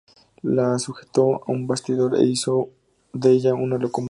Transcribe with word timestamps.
La 0.41 0.79
sujetó 0.79 1.43
a 1.47 1.51
un 1.51 1.67
bastidor 1.67 2.15
e 2.17 2.23
hizo 2.25 2.69
de 3.13 3.29
ella 3.33 3.53
una 3.53 3.77
locomotora. 3.77 3.99